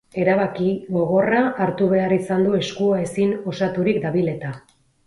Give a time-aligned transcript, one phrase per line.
[0.19, 4.59] Erabaki gogorra hartu behar izan du eskua ezin osaturik dabil eta.